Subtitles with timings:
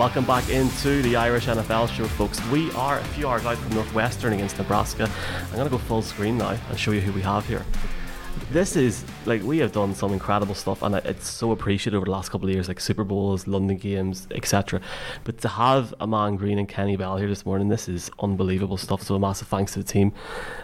[0.00, 2.42] Welcome back into the Irish NFL show, folks.
[2.46, 5.10] We are a few hours out from Northwestern against Nebraska.
[5.38, 7.66] I'm going to go full screen now and show you who we have here.
[8.50, 12.12] This is like we have done some incredible stuff, and it's so appreciated over the
[12.12, 14.80] last couple of years, like Super Bowls, London Games, etc.
[15.24, 19.02] But to have Ahman Green and Kenny Bell here this morning, this is unbelievable stuff.
[19.02, 20.14] So a massive thanks to the team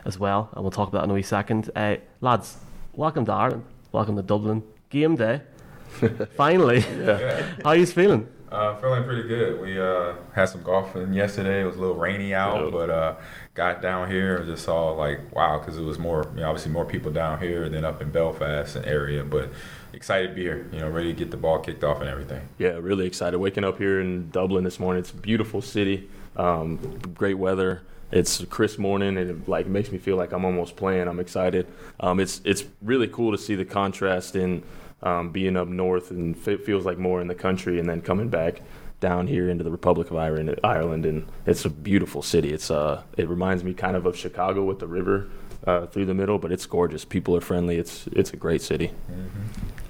[0.06, 1.70] as well, and we'll talk about that in a wee second.
[1.76, 2.56] Uh, lads,
[2.94, 4.62] welcome to Ireland, welcome to Dublin.
[4.88, 5.42] Game day,
[6.36, 6.78] finally.
[6.78, 7.42] Yeah.
[7.62, 8.28] How are you feeling?
[8.50, 9.60] Uh, feeling pretty good.
[9.60, 11.62] We uh, had some golfing yesterday.
[11.62, 13.16] It was a little rainy out, but uh,
[13.54, 16.70] got down here and just saw like wow, because it was more, you know, obviously
[16.70, 19.24] more people down here than up in Belfast and area.
[19.24, 19.50] But
[19.92, 20.68] excited to be here.
[20.72, 22.48] You know, ready to get the ball kicked off and everything.
[22.58, 23.38] Yeah, really excited.
[23.38, 25.00] Waking up here in Dublin this morning.
[25.00, 26.08] It's a beautiful city.
[26.36, 27.82] Um, great weather.
[28.12, 31.08] It's a crisp morning, and it like makes me feel like I'm almost playing.
[31.08, 31.66] I'm excited.
[31.98, 34.62] Um, it's it's really cool to see the contrast in
[35.02, 38.28] um, being up north and it feels like more in the country, and then coming
[38.28, 38.62] back
[39.00, 42.52] down here into the Republic of Ireland, Ireland, and it's a beautiful city.
[42.52, 45.28] It's uh, it reminds me kind of of Chicago with the river
[45.66, 47.04] uh, through the middle, but it's gorgeous.
[47.04, 47.76] People are friendly.
[47.76, 48.88] It's it's a great city.
[49.10, 49.40] Mm-hmm.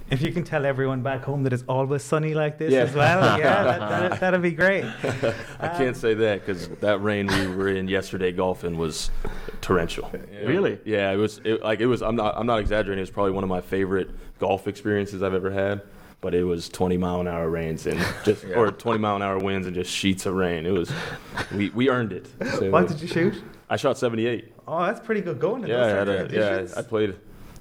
[0.09, 2.83] If you can tell everyone back home that it's always sunny like this Yeah.
[2.83, 4.85] as well, yeah, that, that, that'd be great.
[5.59, 9.11] I can't say that because that rain we were in yesterday golfing was
[9.63, 10.09] torrential.
[10.45, 10.79] Really?
[10.85, 12.03] Yeah, it was it, like it was.
[12.03, 12.35] I'm not.
[12.37, 12.99] I'm not exaggerating.
[12.99, 15.83] It was probably one of my favorite golf experiences I've ever had.
[16.23, 18.57] But it was 20 mile an hour rains and just Yeah.
[18.57, 20.65] or 20 mile an hour winds and just sheets of rain.
[20.67, 20.91] It was
[21.55, 22.27] we, we earned it.
[22.59, 23.43] So What did you shoot?
[23.69, 24.53] I shot 78.
[24.67, 25.63] Oh, that's pretty good going.
[25.65, 26.67] in Yeah, I a, yeah.
[26.77, 27.15] I played.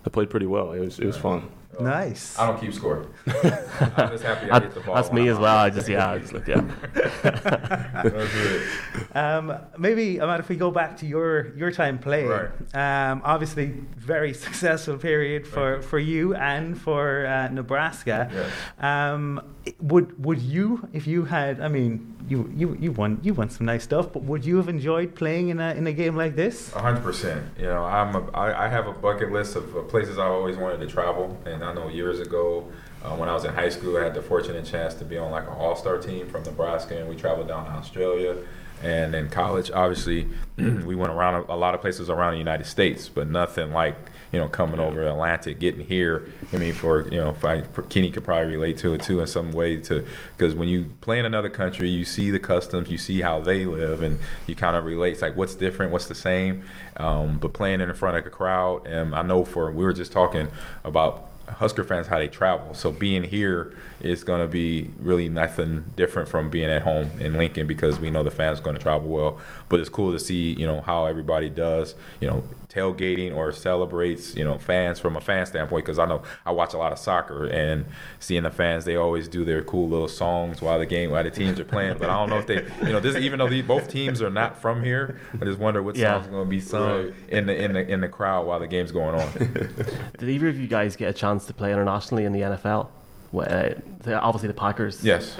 [0.05, 0.71] I played pretty well.
[0.71, 1.49] It was it was fun.
[1.79, 2.37] Nice.
[2.39, 3.05] I don't keep score.
[3.27, 4.95] I'm just happy I That- hit the ball.
[4.95, 5.57] that's me I'm as well.
[5.57, 6.61] I just yeah, I just look yeah.
[9.15, 12.31] Um, maybe, Ahman, if we go back to your your time playing,
[12.73, 18.29] um, obviously very successful period for, for you and for uh, Nebraska.
[18.31, 18.51] Yes.
[18.79, 23.49] Um, would would you, if you had, I mean, you you you won you won
[23.49, 26.35] some nice stuff, but would you have enjoyed playing in a in a game like
[26.35, 26.73] this?
[26.75, 27.45] A hundred percent.
[27.57, 30.79] You know, I'm a, I, I have a bucket list of places i've always wanted
[30.81, 32.71] to travel, and I know years ago
[33.03, 35.31] uh, when I was in high school, I had the fortunate chance to be on
[35.31, 38.37] like an all-star team from Nebraska, and we traveled down to Australia.
[38.83, 40.27] And in college, obviously,
[40.57, 43.95] we went around a, a lot of places around the United States, but nothing like
[44.35, 46.29] you know coming over the Atlantic, getting here.
[46.51, 49.21] I mean, for you know, if I, for Kenny could probably relate to it too
[49.21, 52.89] in some way, to because when you play in another country, you see the customs,
[52.89, 55.13] you see how they live, and you kind of relate.
[55.13, 56.65] It's like what's different, what's the same.
[56.97, 60.11] Um, but playing in front of a crowd, and I know for we were just
[60.11, 60.49] talking
[60.83, 62.73] about Husker fans how they travel.
[62.73, 67.35] So being here is going to be really nothing different from being at home in
[67.35, 69.39] Lincoln because we know the fans going to travel well.
[69.69, 72.43] But it's cool to see you know how everybody does you know
[72.75, 76.73] tailgating or celebrates you know fans from a fan standpoint because I know I watch
[76.73, 77.85] a lot of soccer and
[78.19, 81.31] seeing the fans they always do their cool little songs while the game while the
[81.31, 81.97] teams are playing.
[81.97, 84.29] But I don't know if they you know this even though these, both teams are
[84.29, 86.15] not from here, I just wonder what Yeah.
[86.15, 88.67] songs are going to be sung in the in the in the crowd while the
[88.67, 89.31] game's going on.
[90.17, 92.87] Did either of you guys get a chance to play internationally in the NFL?
[93.35, 93.69] Well, Uh,
[94.03, 95.03] the- obviously the Packers.
[95.03, 95.35] yes.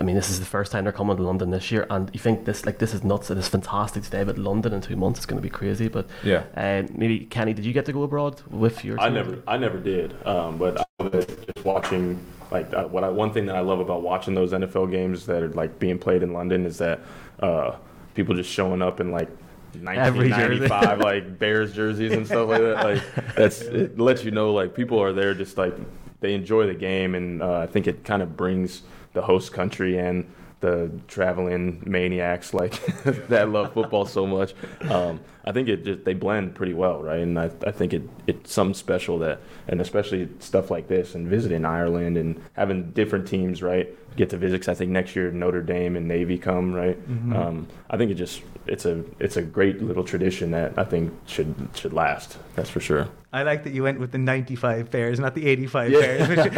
[0.00, 2.20] I mean, this is the first time they're coming to London this year, and you
[2.20, 3.30] think this like this is nuts.
[3.30, 5.88] It is fantastic today, but London in two months is going to be crazy.
[5.88, 6.44] But Yeah.
[6.56, 9.00] uh, maybe Kenny, did you get to go abroad with your?
[9.00, 9.14] I team?
[9.14, 10.14] never, I never did.
[10.26, 12.20] Um, but I love it just watching,
[12.52, 15.42] like, uh, what I one thing that I love about watching those NFL games that
[15.42, 17.00] are like being played in London is that
[17.40, 17.72] uh,
[18.14, 19.28] people just showing up in like.
[19.74, 20.68] Every jersey.
[20.68, 22.84] 1995 like Bears jerseys and stuff like that.
[22.84, 25.74] Like that's it lets you know like people are there just like
[26.22, 29.98] they enjoy the game and uh, I think it kind of brings the host country
[29.98, 30.26] and
[30.60, 32.80] the traveling maniacs like
[33.28, 34.54] that love football so much.
[34.88, 37.18] Um, I think it just they blend pretty well, right?
[37.18, 41.26] And I, I think it it's something special that, and especially stuff like this and
[41.28, 43.92] visiting Ireland and having different teams, right?
[44.16, 44.60] Get to visit.
[44.60, 46.98] 'cause I think next year Notre Dame and Navy come, right?
[47.34, 51.12] Um, I think it just it's a it's a great little tradition that I think
[51.26, 52.38] should should last.
[52.54, 53.08] That's for sure.
[53.34, 56.00] I like that you went with the 95 Bears, not the 85 Yeah.
[56.00, 56.28] Bears.
[56.28, 56.52] Which,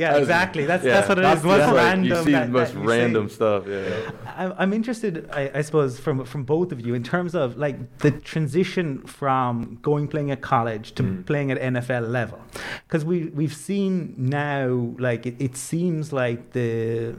[0.00, 0.66] yeah, exactly.
[0.66, 1.42] That's yeah, that's what it is.
[1.42, 2.04] That's random?
[2.18, 3.34] You see that- most that random see.
[3.36, 3.62] stuff.
[3.68, 4.10] Yeah.
[4.36, 7.98] I'm I'm interested, I, I suppose, from from both of you in terms of like
[7.98, 11.24] the transition from going playing at college to Mm.
[11.26, 12.40] playing at NFL level,
[12.88, 17.14] because we we've seen now like it, it seems like the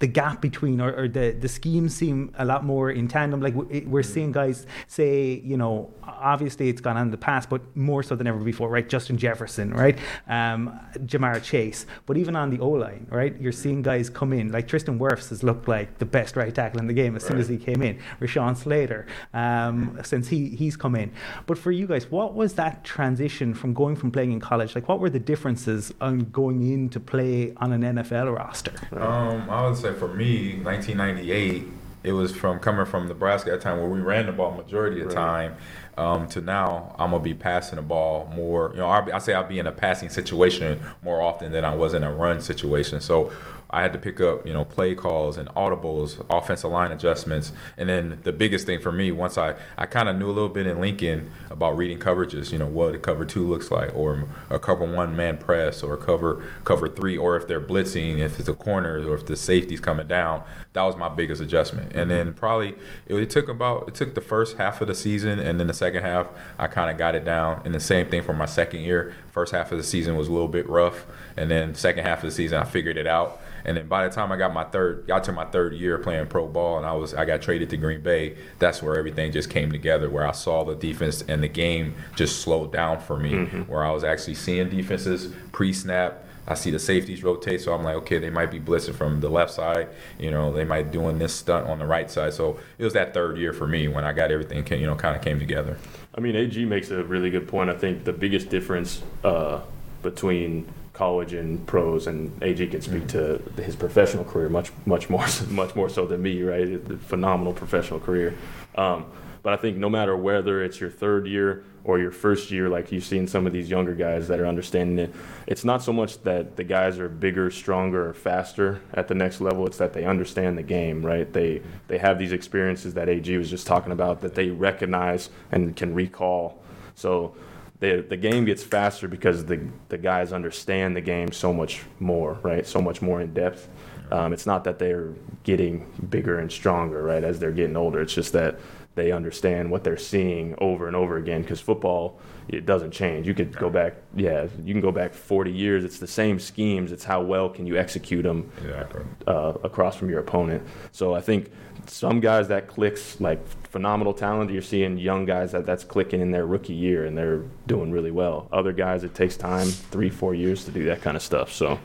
[0.00, 3.40] the gap between or, or the the schemes seem a lot more in tandem.
[3.40, 7.60] Like we're seeing guys say, you know, obviously it's gone on in the past, but
[7.76, 8.88] more so than ever before, right?
[8.88, 9.98] Justin Jefferson, right?
[10.28, 13.38] Um, Ja'Marr Chase, but even on the O line, right?
[13.40, 16.80] You're seeing guys come in like Tristan Wirfs has looked like the best right tackle
[16.80, 17.98] in the game as soon as he came in.
[18.20, 21.12] Rashawn Slater, um, um, since he he's come in.
[21.46, 24.74] But for you guys, what was that transition from going from playing in college?
[24.74, 28.72] Like, what were the differences on going in to play on an NFL roster?
[28.92, 31.64] Um, I would say for me, 1998,
[32.02, 35.00] it was from coming from Nebraska at a time where we ran the ball majority
[35.00, 35.52] of the Right.
[35.52, 35.56] time.
[35.96, 38.70] Um, to now, I'm gonna be passing the ball more.
[38.72, 41.74] You know, I, I say I'll be in a passing situation more often than I
[41.74, 43.00] was in a run situation.
[43.00, 43.30] So
[43.70, 47.88] I had to pick up, you know, play calls and audibles, offensive line adjustments, and
[47.88, 50.66] then the biggest thing for me, once I, I kind of knew a little bit
[50.66, 54.58] in Lincoln about reading coverages, you know, what a cover two looks like, or a
[54.58, 58.54] cover one man press, or cover cover three, or if they're blitzing, if it's a
[58.54, 60.42] corner, or if the safety's coming down.
[60.74, 62.36] That was my biggest adjustment, and then mm-hmm.
[62.36, 62.74] probably
[63.06, 65.72] it, it took about it took the first half of the season, and then the
[65.72, 66.26] second half
[66.58, 69.14] I kind of got it down, and the same thing for my second year.
[69.30, 71.06] First half of the season was a little bit rough,
[71.36, 73.40] and then second half of the season I figured it out.
[73.64, 76.26] And then by the time I got my third, got to my third year playing
[76.26, 78.36] pro ball, and I was I got traded to Green Bay.
[78.58, 80.10] That's where everything just came together.
[80.10, 83.32] Where I saw the defense and the game just slowed down for me.
[83.32, 83.62] Mm-hmm.
[83.62, 86.23] Where I was actually seeing defenses pre-snap.
[86.46, 89.30] I see the safeties rotate, so I'm like, okay, they might be blitzing from the
[89.30, 89.88] left side.
[90.18, 92.34] You know, they might doing this stunt on the right side.
[92.34, 95.16] So it was that third year for me when I got everything, you know, kind
[95.16, 95.78] of came together.
[96.14, 97.70] I mean, AG makes a really good point.
[97.70, 99.60] I think the biggest difference uh,
[100.02, 105.26] between college and pros, and AG can speak to his professional career much, much more,
[105.48, 106.42] much more so than me.
[106.42, 108.34] Right, phenomenal professional career.
[108.76, 109.06] Um,
[109.44, 112.90] but I think no matter whether it's your third year or your first year, like
[112.90, 115.14] you've seen some of these younger guys that are understanding it,
[115.46, 119.42] it's not so much that the guys are bigger, stronger, or faster at the next
[119.42, 119.66] level.
[119.66, 121.30] It's that they understand the game, right?
[121.30, 125.76] They they have these experiences that AG was just talking about that they recognize and
[125.76, 126.62] can recall.
[126.94, 127.36] So
[127.80, 132.38] the the game gets faster because the the guys understand the game so much more,
[132.42, 132.66] right?
[132.66, 133.68] So much more in depth.
[134.10, 135.12] Um, it's not that they're
[135.42, 138.00] getting bigger and stronger, right, as they're getting older.
[138.00, 138.58] It's just that
[138.94, 141.42] they understand what they're seeing over and over again.
[141.42, 142.18] Because football,
[142.48, 143.26] it doesn't change.
[143.26, 145.84] You could go back, yeah, you can go back 40 years.
[145.84, 146.92] It's the same schemes.
[146.92, 149.02] It's how well can you execute them Exactly.
[149.26, 150.62] uh, across from your opponent.
[150.92, 151.50] So I think
[151.86, 154.50] some guys that clicks like phenomenal talent.
[154.50, 158.10] You're seeing young guys that that's clicking in their rookie year and they're doing really
[158.12, 158.48] well.
[158.52, 161.52] Other guys, it takes time, three, four years to do that kind of stuff.
[161.52, 161.78] So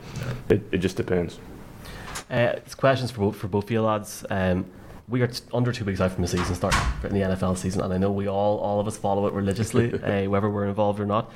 [0.48, 1.38] it, it just depends.
[2.30, 4.24] Uh, it's questions for both for both of you lads.
[4.30, 4.66] Um,
[5.10, 6.74] we are under two weeks out from the season start
[7.04, 9.92] in the NFL season, and I know we all all of us follow it religiously,
[9.92, 11.30] uh, whether we're involved or not.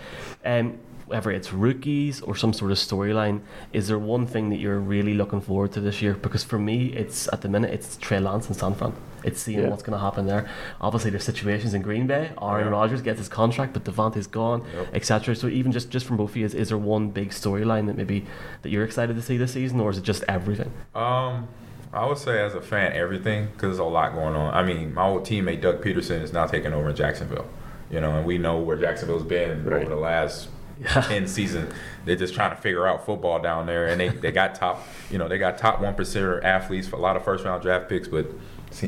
[0.45, 3.41] Um, whether it's rookies or some sort of storyline,
[3.75, 6.15] is there one thing that you're really looking forward to this year?
[6.15, 8.95] Because for me, it's at the minute it's Trey Lance and San Fran.
[9.23, 9.69] It's seeing Yeah.
[9.69, 10.49] what's going to happen there.
[10.81, 12.31] Obviously, there's situations in Green Bay.
[12.41, 12.71] Aaron Yeah.
[12.73, 14.95] Rodgers gets his contract, but Davante's gone, Yep.
[14.95, 15.37] etc.
[15.37, 17.99] So even just just from both of you, is, is there one big storyline that
[17.99, 18.25] maybe
[18.63, 20.71] that you're excited to see this season, or is it just everything?
[20.95, 21.49] Um,
[21.95, 24.53] I would say as a fan, everything because there's a lot going on.
[24.53, 27.47] I mean, my old teammate Doug Pederson is now taking over in Jacksonville.
[27.91, 29.83] You know, and we know where Jacksonville's been Right.
[29.83, 30.49] over the last
[30.81, 31.01] Yeah.
[31.03, 31.73] ten seasons.
[32.05, 34.85] They're just trying to figure out football down there, and they, they got top.
[35.11, 37.89] You know, they got top one percenter athletes for a lot of first round draft
[37.89, 38.27] picks, but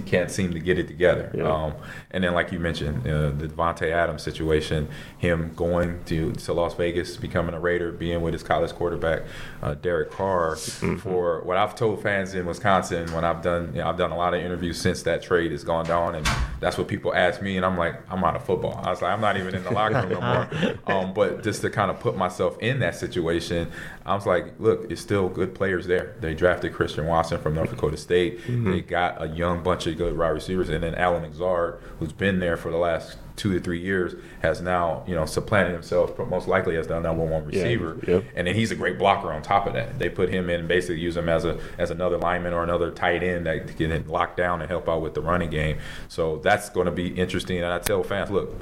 [0.06, 1.30] can't seem to get it together.
[1.34, 1.50] Yeah.
[1.50, 1.74] Um,
[2.10, 4.88] and then, like you mentioned, uh, the Davante Adams situation,
[5.18, 9.22] him going to, to Las Vegas, becoming a Raider, being with his college quarterback,
[9.62, 10.56] uh, Derek Carr.
[10.56, 14.16] For what I've told fans in Wisconsin, when I've done, you know, I've done a
[14.16, 16.26] lot of interviews since that trade has gone down, and
[16.60, 18.80] that's what people ask me, and I'm like, I'm out of football.
[18.84, 20.76] I was like, I'm not even in the locker room no more.
[20.86, 23.70] Um, but just to kind of put myself in that situation,
[24.04, 26.14] I was like, look, it's still good players there.
[26.20, 28.40] They drafted Christian Watson from North Dakota State.
[28.46, 32.38] They got a young bunch of good wide receivers, and then Allen Lazard, who's been
[32.38, 36.48] there for the last two to three years, has now you know supplanted himself most
[36.48, 37.98] likely as the number one Yeah, receiver.
[38.06, 38.24] yep.
[38.34, 39.98] And then he's a great blocker on top of that.
[39.98, 42.90] They put him in and basically use him as a as another lineman or another
[42.90, 45.78] tight end that can locked down and help out with the running game.
[46.08, 47.58] So that's going to be interesting.
[47.58, 48.54] And I tell fans, look,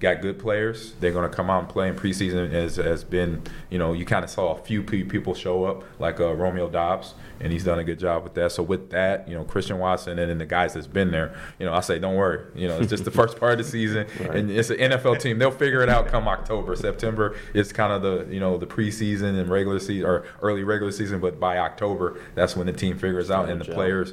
[0.00, 0.92] got good players.
[1.00, 2.52] They're going to come out and play in preseason.
[2.52, 6.20] As has been, you know, you kind of saw a few people show up, like
[6.20, 8.52] uh, Romeo Doubs, and he's done a good job with that.
[8.52, 11.66] So with that, you know, Christian Watson and then the guys that's been there, you
[11.66, 12.44] know, I say, don't worry.
[12.54, 15.38] You know, it's just the first part of the season, and it's an NFL team.
[15.38, 17.36] They'll figure it out come October, September.
[17.54, 21.20] It's kind of the you know the preseason and regular season or early regular season,
[21.20, 24.12] but by October, that's when the team figures out and the players,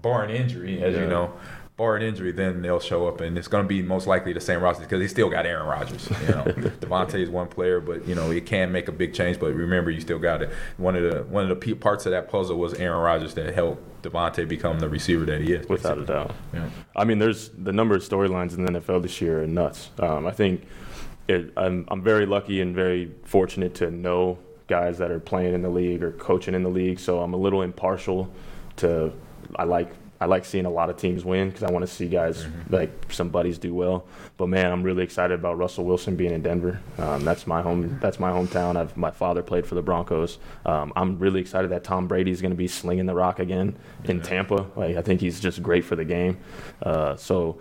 [0.00, 1.32] barring injury, as you know
[1.78, 4.60] barring injury, then they'll show up, and it's going to be most likely the same
[4.60, 6.10] roster because they still got Aaron Rodgers.
[6.22, 6.44] You know,
[6.80, 9.40] Davante is one player, but you know it can make a big change.
[9.40, 10.50] But remember, you still got it.
[10.76, 14.02] One of the one of the parts of that puzzle was Aaron Rodgers that helped
[14.02, 15.68] Davante become the receiver that he is.
[15.68, 16.34] without a doubt.
[16.52, 16.68] Yeah.
[16.96, 19.90] I mean, there's the number of storylines in the NFL this year are nuts.
[20.00, 20.66] Um, I think
[21.28, 25.62] it, I'm I'm very lucky and very fortunate to know guys that are playing in
[25.62, 26.98] the league or coaching in the league.
[26.98, 28.30] So I'm a little impartial
[28.76, 29.12] to
[29.56, 32.08] I like I like seeing a lot of teams win because I want to see
[32.08, 32.74] guys Mm-hmm.
[32.74, 34.04] like some buddies do well.
[34.36, 36.80] But man, I'm really excited about Russell Wilson being in Denver.
[36.98, 37.98] Um, that's my home.
[38.00, 38.76] That's my hometown.
[38.76, 40.38] I've my father played for the Broncos.
[40.66, 43.76] Um, I'm really excited that Tom Brady is going to be slinging the rock again
[44.04, 44.66] in Tampa.
[44.76, 46.38] Like I think he's just great for the game.
[46.82, 47.58] Uh, so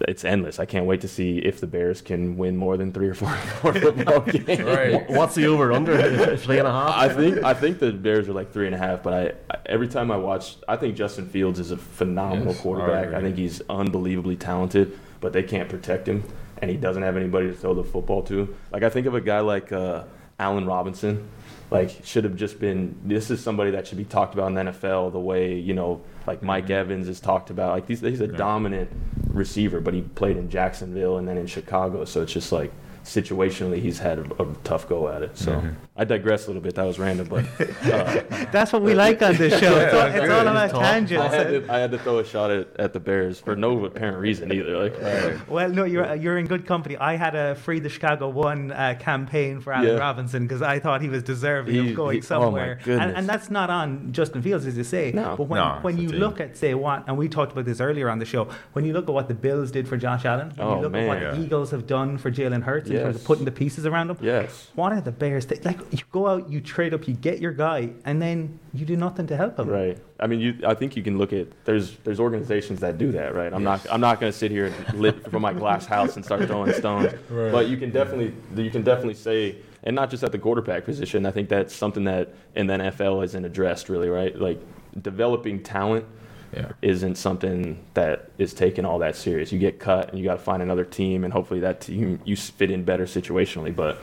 [0.00, 0.58] it's endless.
[0.58, 3.30] I can't wait to see if the Bears can win more than three or four,
[3.60, 4.60] four football games.
[4.60, 5.08] Right.
[5.10, 6.36] What's the over under?
[6.36, 6.94] Three and a half.
[6.94, 9.58] I think I think the Bears are like three and a half, but I, I
[9.66, 13.04] every time I watch, I think Justin Fields is a phenomenal Yes, I quarterback.
[13.06, 13.16] agree.
[13.16, 16.24] I think he's unbelievably talented, but they can't protect him,
[16.58, 18.54] and he doesn't have anybody to throw the football to.
[18.72, 20.04] Like I think of a guy like uh,
[20.38, 21.28] Allen Robinson,
[21.70, 22.96] like should have just been.
[23.04, 26.02] This is somebody that should be talked about in the NFL the way you know,
[26.26, 27.70] like Mike Evans is talked about.
[27.72, 28.36] Like he's he's a Yeah.
[28.36, 28.90] dominant
[29.36, 32.72] receiver, but he played in Jacksonville and then in Chicago, so it's just like
[33.04, 35.36] situationally he's had a, a tough go at it.
[35.38, 35.74] So Mhm.
[35.98, 36.74] I digress a little bit.
[36.74, 37.44] That was random, but
[37.90, 38.22] uh,
[38.52, 39.76] That's what we like on this show.
[39.78, 40.82] it's, all, it's all about Talk.
[40.82, 41.34] I tangents.
[41.34, 44.18] had to I had to throw a shot at, at the Bears for no apparent
[44.18, 44.76] reason either.
[44.90, 46.96] Like Well, no, you're you're in good company.
[46.98, 49.94] I had a Free the Chicago One uh, campaign for Allen Yeah.
[49.94, 52.72] Robinson because I thought he was deserving He- of going he- oh my somewhere.
[52.72, 53.12] and, goodness.
[53.16, 55.12] and that's not on Justin Fields, as you say.
[55.12, 55.34] No.
[55.36, 56.20] But when, No, when you team.
[56.20, 58.92] look at, say, what, and we talked about this earlier on the show, when you
[58.92, 61.04] look at what the Bills did for Josh Allen, when Oh, you look man.
[61.04, 61.30] at what Yeah.
[61.32, 64.18] the Eagles have done for Jalen Hurts in terms of putting the pieces around him,
[64.20, 65.46] yes, what are the Bears?
[65.46, 68.84] Th- like, you go out, you trade up, you get your guy, and then you
[68.84, 69.68] do nothing to help him.
[69.68, 69.98] right.
[70.18, 70.58] I mean, you.
[70.66, 73.52] I think you can look at there's there's organizations that do that, right?
[73.52, 76.24] I'm not I'm not going to sit here and lit from my glass house and
[76.24, 77.52] start throwing stones, Right.
[77.52, 81.26] but you can definitely you can definitely say, and not just at the quarterback position.
[81.26, 84.34] I think that's something that in the NFL isn't addressed really, right?
[84.38, 84.58] Like
[85.02, 86.06] developing talent
[86.54, 86.72] Yeah.
[86.80, 89.52] isn't something that is taken all that serious.
[89.52, 92.36] You get cut and you got to find another team, and hopefully that team you
[92.36, 93.74] fit in better situationally.
[93.76, 93.98] But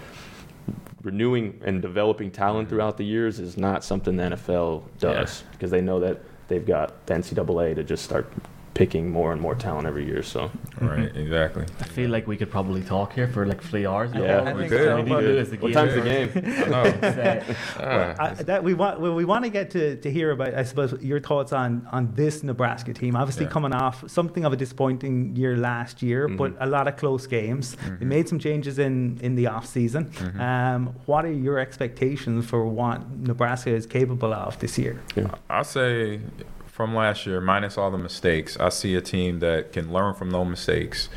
[1.04, 2.76] renewing and developing talent mm-hmm.
[2.76, 7.06] throughout the years is not something the NFL does because they know that they've got
[7.06, 8.32] the NCAA to just start
[8.74, 10.24] picking more and more talent every year.
[10.24, 10.52] So
[10.82, 11.00] Right.
[11.00, 11.20] Mm-hmm.
[11.20, 11.66] Exactly.
[11.80, 14.12] I feel like we could probably talk here for like three hours.
[14.14, 14.42] Yeah.
[14.42, 14.84] I we think could.
[14.84, 16.32] so, All we need to do is the what time's the game?
[16.36, 18.16] I know.
[18.20, 20.94] I, that we want well, we want to get to, to hear about I suppose
[21.02, 23.16] your thoughts on on this Nebraska team.
[23.16, 23.52] Obviously Yeah.
[23.52, 26.64] coming off something of a disappointing year last year, but mm-hmm.
[26.64, 27.76] a lot of close games.
[27.76, 28.00] Mm-hmm.
[28.00, 30.12] They made some changes in in the off season.
[30.40, 35.02] Um, what are your expectations for what Nebraska is capable of this year?
[35.50, 36.20] I'll say
[36.74, 40.32] from last year, minus all the mistakes, I see a team that can learn from
[40.32, 41.08] those mistakes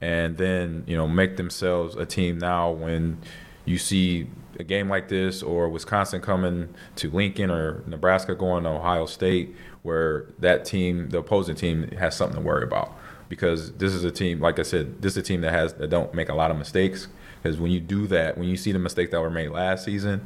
[0.00, 3.18] and then, you know, make themselves a team now when
[3.64, 4.26] you see
[4.58, 9.54] a game like this or Wisconsin coming to Lincoln or Nebraska going to Ohio State
[9.82, 12.98] where that team, the opposing team has something to worry about.
[13.28, 15.90] Because this is a team, like I said, this is a team that has that
[15.90, 17.06] don't make a lot of mistakes.
[17.40, 20.22] Because when you do that, when you see the mistakes that were made last season,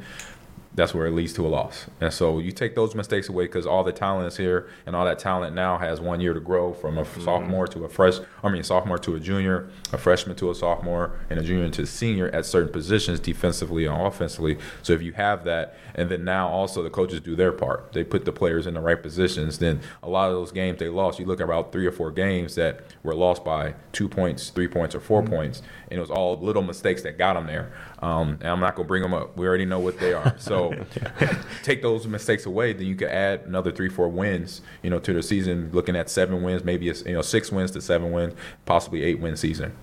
[0.75, 1.87] that's where it leads to a loss.
[1.99, 5.05] And so you take those mistakes away because all the talent is here, and all
[5.05, 7.21] that talent now has one year to grow from a mm-hmm.
[7.21, 8.15] sophomore to a fresh.
[8.43, 11.81] I mean, sophomore to a junior, a freshman to a sophomore, and a junior to
[11.81, 14.57] a senior at certain positions, defensively and offensively.
[14.83, 18.03] So if you have that, and then now also the coaches do their part, they
[18.03, 19.57] put the players in the right positions.
[19.57, 21.19] Then a lot of those games they lost.
[21.19, 24.67] You look at about three or four games that were lost by two points, three
[24.67, 25.33] points, or 4 mm-hmm.
[25.33, 27.73] points, and it was all little mistakes that got them there.
[28.01, 29.35] Um, and I'm not gonna bring them up.
[29.37, 30.35] We already know what they are.
[30.37, 30.73] So
[31.63, 35.13] take those mistakes away, then you could add another three, four wins, you know, to
[35.13, 35.69] the season.
[35.73, 38.33] Looking at seven wins, maybe it's you know six wins to seven wins,
[38.65, 39.73] possibly eight win season.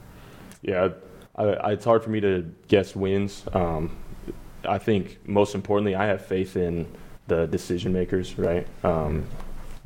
[0.63, 0.91] Yeah,
[1.35, 3.45] I, I, it's hard for me to guess wins.
[3.53, 3.97] Um,
[4.69, 6.87] I think most importantly, I have faith in
[7.27, 8.39] the decision makers.
[8.39, 8.67] Right.
[8.85, 9.27] Um,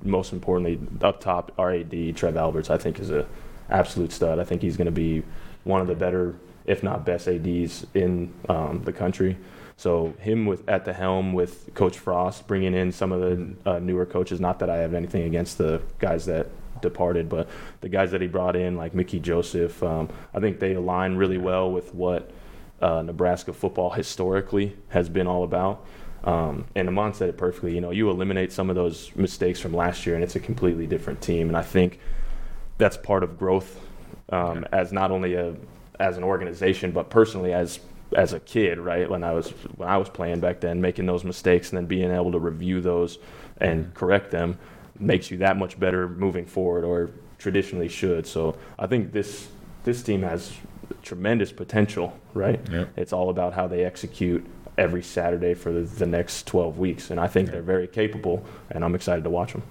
[0.03, 3.27] most importantly, up top, RAD Trev Alberts, I think is a
[3.69, 4.39] absolute stud.
[4.39, 5.23] I think he's going to be
[5.64, 6.35] one of the better,
[6.67, 9.37] if not best, ads in um, the country.
[9.76, 13.79] So him with at the helm with Coach Frost, bringing in some of the uh,
[13.79, 14.38] newer coaches.
[14.38, 16.49] Not that I have anything against the guys that
[16.83, 17.49] departed, but
[17.81, 21.38] the guys that he brought in, like Mickey Joseph, um, I think they align really
[21.38, 22.31] well with what
[22.81, 25.87] uh, Nebraska football historically has been all about.
[26.25, 27.75] Um, and Ahman said it perfectly.
[27.75, 30.87] You know, you eliminate some of those mistakes from last year, and it's a completely
[30.87, 31.49] different team.
[31.49, 31.99] And I think
[32.76, 33.81] that's part of growth
[34.31, 35.55] um, as not only a
[35.99, 37.81] as an organization, but personally as
[38.17, 39.09] as a kid, right?
[39.09, 42.11] When I was when I was playing back then, making those mistakes and then being
[42.11, 43.19] able to review those
[43.59, 44.59] and correct them
[44.99, 48.27] makes you that much better moving forward, or traditionally should.
[48.27, 49.49] So I think this
[49.85, 50.53] this team has
[51.03, 52.61] tremendous potential, right?
[52.71, 52.91] Yep.
[52.97, 54.45] It's all about how they execute
[54.81, 57.11] every Saturday for the, the next 12 weeks.
[57.11, 59.63] And I think they're very capable, and I'm excited to watch them.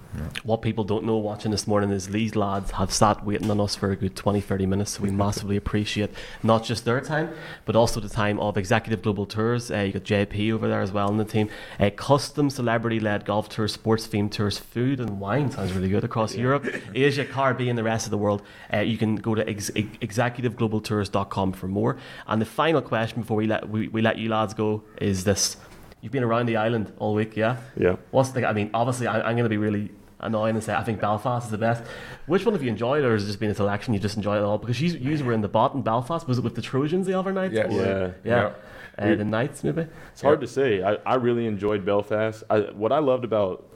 [0.44, 3.74] What people don't know watching this morning is these lads have sat waiting on us
[3.74, 4.92] for a good 20, 30 minutes.
[4.92, 6.10] So we massively appreciate
[6.44, 7.30] not just their time,
[7.64, 9.72] but also the time of Executive Global Tours.
[9.72, 11.50] Uh, you got JP over there as well in the team.
[11.80, 16.04] Uh, custom celebrity led golf tours, sports themed tours, food and wine sounds really good
[16.04, 16.64] across Europe,
[16.94, 18.42] Asia, Caribbean, the rest of the world.
[18.72, 21.96] Uh, you can go to ex- executiveglobaltours.com for more.
[22.28, 25.56] And the final question before we let we, we let you lads go is this:
[26.00, 27.56] You've been around the island all week, yeah?
[27.76, 27.96] Yeah.
[28.10, 28.46] What's the?
[28.48, 29.90] I mean, obviously, I, I'm going to be really
[30.22, 31.82] annoying and say I think Belfast is the best.
[32.26, 34.36] Which one have you enjoyed, or has it just been a selection you just enjoy
[34.36, 34.58] it all?
[34.58, 36.28] Because you, you were in the bot in Belfast.
[36.28, 37.52] Was it with the Trojans the other night?
[37.52, 37.72] Yes.
[37.72, 38.10] Or- Yeah.
[38.24, 38.52] yeah.
[38.98, 39.12] Yeah.
[39.12, 39.86] Uh, the Knights, maybe.
[40.12, 40.82] It's hard to say.
[40.82, 42.42] I, I really enjoyed Belfast.
[42.50, 43.66] I, what I loved about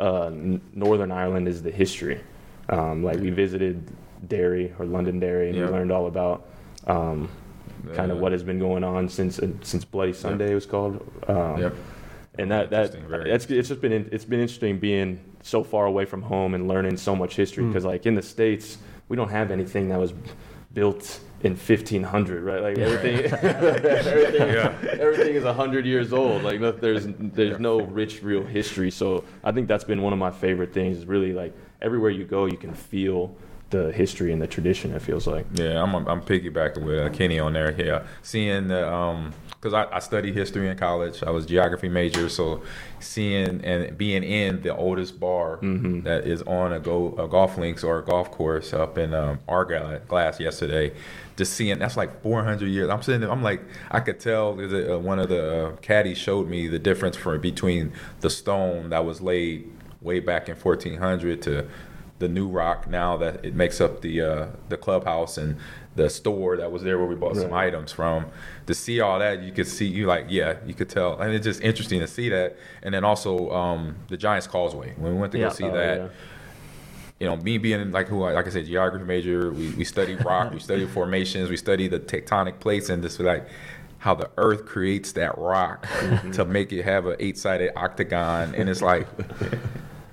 [0.00, 0.30] uh,
[0.72, 2.20] Northern Ireland is the history.
[2.68, 3.88] Um, like we visited
[4.26, 5.66] Derry or Londonderry, and Yeah.
[5.66, 6.48] we learned all about
[6.88, 7.28] um,
[7.92, 10.94] kind of what has been going on since uh, since Bloody Sunday it was called.
[11.28, 11.74] Um, Yep.
[12.36, 15.86] And that that very it's it's just been in- it's been interesting being so far
[15.86, 17.68] away from home and learning so much history Mm.
[17.68, 20.12] because like in the states we don't have anything that was
[20.72, 24.74] built in 1500 right like everything everything, Yeah.
[24.98, 27.06] everything is 100 years old like there's
[27.38, 30.96] there's no rich real history so i think that's been one of my favorite things
[30.98, 33.36] is really like everywhere you go you can feel
[33.74, 37.40] the history and the tradition it feels like Yeah, I'm I'm piggybacking with uh, Kenny
[37.40, 37.74] on there.
[37.80, 41.22] Yeah, seeing the um, because I, I studied history in college.
[41.24, 42.62] I was geography major, so
[43.00, 45.58] seeing and being in the oldest bar
[46.04, 49.40] that is on a go a golf links or a golf course up in um,
[49.48, 50.92] Ardglass yesterday.
[51.36, 52.88] Just seeing that's like 400 years.
[52.88, 53.30] I'm sitting there.
[53.32, 57.16] I'm like I could tell uh, one of the uh, caddies showed me the difference
[57.16, 59.68] for between the stone that was laid
[60.00, 61.66] way back in 1400 to
[62.20, 65.56] the new rock now that it makes up the uh, the clubhouse and
[65.96, 68.26] the store that was there where we bought some items from.
[68.66, 71.44] To see all that, you could see you like yeah, you could tell, and it's
[71.44, 72.56] just interesting to see that.
[72.82, 75.48] And then also um, the Giants Causeway when we went to Yeah.
[75.48, 75.98] go see Oh, that.
[75.98, 76.08] yeah.
[77.20, 80.16] You know, me being like who I like I said, geography major, we, we study
[80.16, 83.46] rock, we study formations, we study the tectonic plates, and just like
[83.98, 85.86] how the Earth creates that rock
[86.32, 89.06] to make it have an eight-sided octagon, and it's like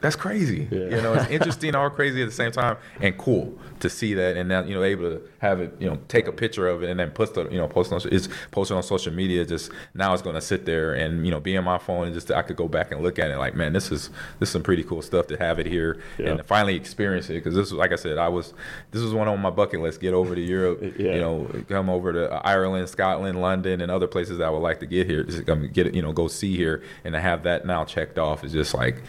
[0.02, 0.68] that's crazy.
[0.72, 0.80] Yeah.
[0.80, 4.38] You know, it's interesting or crazy at the same time, and cool to see that,
[4.38, 6.90] and now you know able to have it, you know, take a picture of it
[6.90, 9.46] and then post it, you know, post it on it's posted on social media.
[9.46, 12.14] Just now, it's going to sit there and you know be in my phone and
[12.14, 13.38] just I could go back and look at it.
[13.38, 14.10] Like, man, this is
[14.40, 16.30] this is some pretty cool stuff to have it here Yeah.
[16.32, 18.54] and finally experience it because this was like I said, I was
[18.92, 20.02] this was one on my bucket list.
[20.02, 21.14] Get over to Europe, Yeah.
[21.16, 24.80] you know, come over to Ireland, Scotland, London, and other places that I would like
[24.82, 25.24] to get here.
[25.24, 28.18] Just come get it, you know, go see here, and to have that now checked
[28.20, 29.02] off is just like.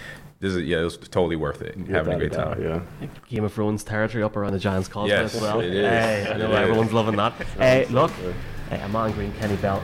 [0.42, 1.76] This is yeah, it was totally worth it.
[1.88, 2.62] Having a great doubt, time.
[3.00, 5.60] yeah Game of Thrones territory up around the Giants Causeway Yes, as well.
[5.60, 5.86] it is.
[5.86, 6.56] Hey, I know It is.
[6.58, 7.32] everyone's loving that.
[7.58, 8.10] Hey, look,
[8.68, 9.80] hey, Ahman Green, Kenny Bell.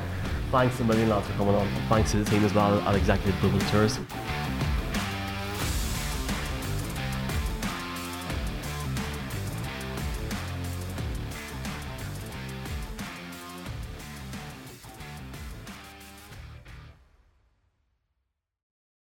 [0.51, 1.68] Thanks a million lads for coming on.
[1.88, 4.01] Thanks to the team as well at Executive Global Tours.